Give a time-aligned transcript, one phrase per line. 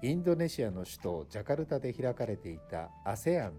[0.00, 3.52] インドネシアの首都ジャカルタで開かれていた ASEAN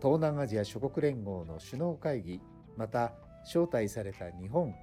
[0.00, 2.40] 東南アジア諸国連合の首脳会議
[2.76, 3.12] また
[3.44, 4.74] 招待された日本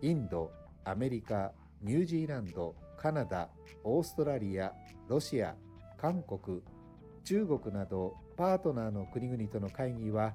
[0.00, 0.50] インド
[0.84, 3.50] アメリカニュージーランドカナダ
[3.82, 4.72] オーストラリア
[5.08, 5.54] ロシア
[6.00, 6.62] 韓国
[7.24, 10.34] 中国などパートナーの国々との会議は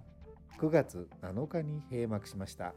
[0.60, 2.74] 9月7日に閉幕しました。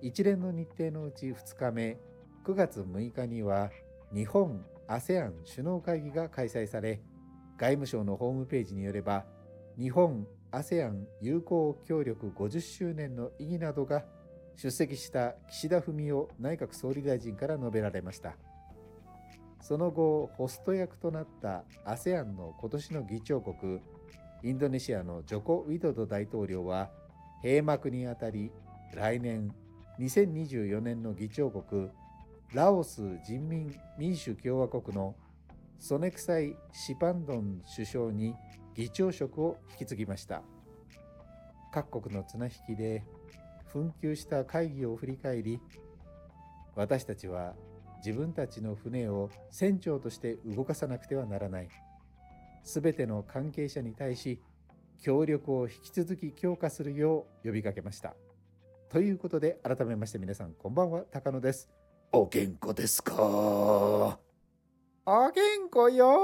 [0.00, 1.98] 一連の日程のうち2日目
[2.44, 3.70] 9月6日には
[4.14, 7.00] 日本 ASEAN 首脳会議が開催され
[7.58, 9.24] 外務省のホームページによれば
[9.78, 14.04] 日本 ASEAN 友好協力50周年の意義などが
[14.56, 18.36] 出席した岸田文雄内閣総理大臣から述べられました。
[19.60, 23.80] その後ホスト役となった ASEAN の今年の議長国
[24.42, 26.90] インドネシアのジョコ・ウィドド大統領は
[27.42, 28.50] 閉幕にあたり
[28.94, 29.52] 来年
[29.98, 31.90] 2024年の議長国
[32.54, 35.14] ラオス人民民主共和国の
[35.78, 38.34] ソネクサイ・シパンドン首相に
[38.74, 40.42] 議長職を引き継ぎました。
[41.70, 43.04] 各国の綱引きで
[43.70, 45.60] 紛糾した会議を振り返り
[46.74, 47.52] 私たちは
[47.98, 51.68] 自分たちの船を船長として動かさなくてはならない。
[52.64, 54.40] すべての関係者に対し
[55.02, 58.14] 協力を引き続き強化するよう呼びかけました。
[58.88, 61.87] ということで改めまして皆さんこんばんは高野です。
[62.12, 63.16] お元気ですか？
[65.06, 65.32] お元
[65.90, 66.18] 気よ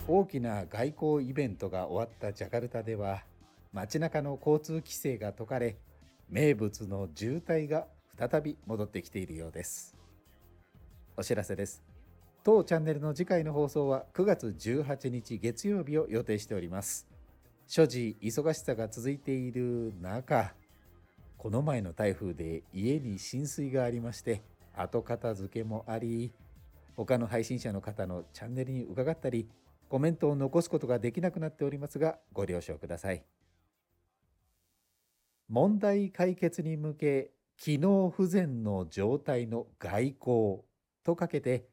[0.08, 3.24] 大きな外交イベントが終わったジャカルタでは
[3.74, 5.76] 街中の交通規制が解かれ
[6.30, 7.86] 名物の渋滞が
[8.18, 9.94] 再び戻ってきているようです。
[11.14, 11.91] お知らせです。
[12.44, 17.06] 当チャンネルの次回の放送は9月18日月曜日を予定しております。
[17.68, 20.52] 所持忙しさが続いている中
[21.38, 24.42] この前の台風で家に浸水がありまして
[24.76, 26.32] 後片付けもあり
[26.96, 29.48] 他の配信者の方のチャンネルに伺ったり
[29.88, 33.22] コメントを残すことができなくなっておりますがご了承ください。
[35.48, 40.60] 問題解決に向け機能不全の状態の外交
[41.04, 41.66] とかけて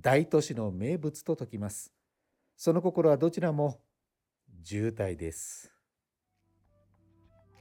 [0.00, 1.92] 大都市の名物と説きます
[2.56, 3.80] その心はどちらも
[4.64, 5.72] 渋滞です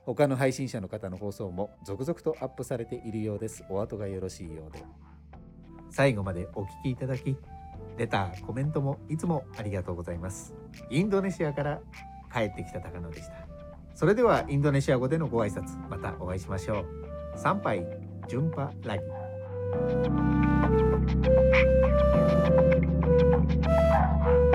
[0.06, 4.84] 他の配信者の方の放送も続々とアップされているようですお後がよろしいようで
[5.90, 7.36] 最後までお聴きいただき
[7.98, 10.54] レター、コメントもいつもありがとうございます。
[10.90, 11.80] インドネシアから
[12.34, 13.34] 帰ってきた高野でした。
[13.94, 16.86] それではインドネシア語でのご挨拶、またお会いしましょう。
[17.38, 17.86] 参拝、
[18.28, 19.04] 順波ラギ。
[22.28, 22.56] Thank